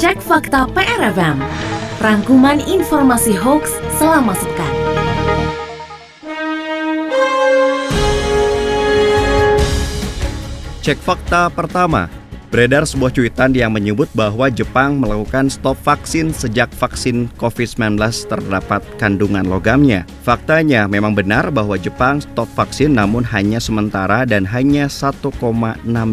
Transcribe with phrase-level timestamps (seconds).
[0.00, 1.38] Cek fakta PRFM.
[2.02, 4.74] Rangkuman informasi hoax selama sepekan.
[10.82, 12.10] Cek fakta pertama,
[12.50, 17.96] beredar sebuah cuitan yang menyebut bahwa Jepang melakukan stop vaksin sejak vaksin COVID-19
[18.26, 20.02] terdapat kandungan logamnya.
[20.26, 25.30] Faktanya memang benar bahwa Jepang stop vaksin namun hanya sementara dan hanya 1,6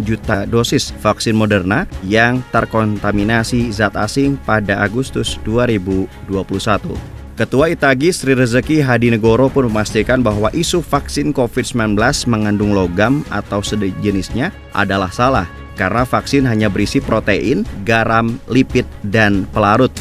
[0.06, 7.18] juta dosis vaksin Moderna yang terkontaminasi zat asing pada Agustus 2021.
[7.38, 11.94] Ketua Itagi Sri Rezeki Hadinegoro pun memastikan bahwa isu vaksin COVID-19
[12.26, 15.46] mengandung logam atau sejenisnya adalah salah
[15.78, 19.94] karena vaksin hanya berisi protein, garam, lipid, dan pelarut.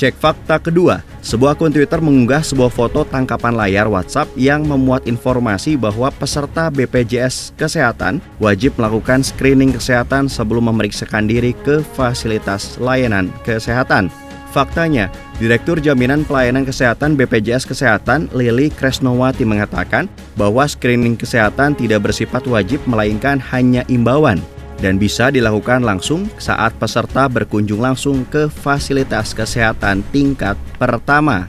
[0.00, 5.76] Cek fakta kedua, sebuah akun Twitter mengunggah sebuah foto tangkapan layar WhatsApp yang memuat informasi
[5.76, 14.08] bahwa peserta BPJS Kesehatan wajib melakukan screening kesehatan sebelum memeriksakan diri ke fasilitas layanan kesehatan.
[14.56, 22.48] Faktanya, Direktur Jaminan Pelayanan Kesehatan BPJS Kesehatan Lili Kresnowati mengatakan bahwa screening kesehatan tidak bersifat
[22.48, 24.40] wajib melainkan hanya imbauan
[24.80, 31.46] dan bisa dilakukan langsung saat peserta berkunjung langsung ke fasilitas kesehatan tingkat pertama.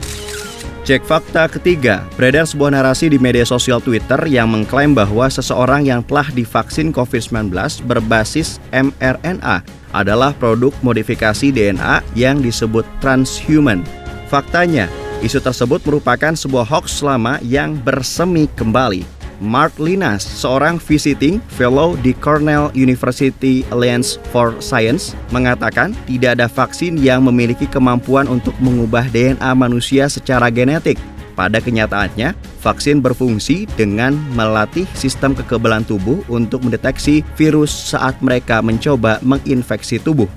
[0.81, 6.01] Cek fakta ketiga, beredar sebuah narasi di media sosial Twitter yang mengklaim bahwa seseorang yang
[6.01, 7.53] telah divaksin COVID-19
[7.85, 9.61] berbasis mRNA
[9.93, 13.85] adalah produk modifikasi DNA yang disebut transhuman.
[14.25, 14.89] Faktanya,
[15.21, 19.20] isu tersebut merupakan sebuah hoax lama yang bersemi kembali.
[19.41, 27.01] Mark Linas, seorang visiting fellow di Cornell University Alliance for Science, mengatakan tidak ada vaksin
[27.01, 31.01] yang memiliki kemampuan untuk mengubah DNA manusia secara genetik.
[31.33, 39.17] Pada kenyataannya, vaksin berfungsi dengan melatih sistem kekebalan tubuh untuk mendeteksi virus saat mereka mencoba
[39.25, 40.29] menginfeksi tubuh.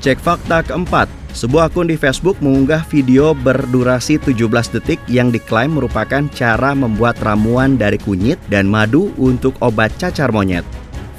[0.00, 6.24] Cek fakta keempat, sebuah akun di Facebook mengunggah video berdurasi 17 detik yang diklaim merupakan
[6.32, 10.64] cara membuat ramuan dari kunyit dan madu untuk obat cacar monyet.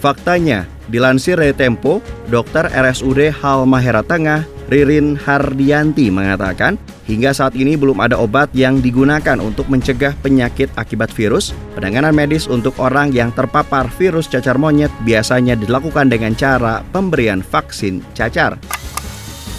[0.02, 8.00] Faktanya, dilansir dari Tempo, dokter RSUD Halmahera Tengah Ririn Hardianti mengatakan, hingga saat ini belum
[8.00, 11.52] ada obat yang digunakan untuk mencegah penyakit akibat virus.
[11.76, 18.00] Penanganan medis untuk orang yang terpapar virus cacar monyet biasanya dilakukan dengan cara pemberian vaksin
[18.16, 18.56] cacar.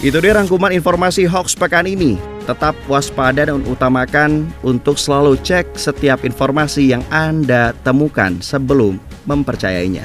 [0.00, 2.16] Itu dia rangkuman informasi hoax pekan ini.
[2.42, 8.98] Tetap waspada dan utamakan untuk selalu cek setiap informasi yang Anda temukan sebelum
[9.30, 10.02] mempercayainya.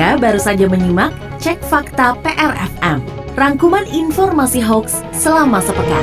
[0.00, 1.12] Anda baru saja menyimak
[1.44, 3.04] Cek Fakta PRFM.
[3.36, 6.00] Rangkuman informasi hoax selama sepekan.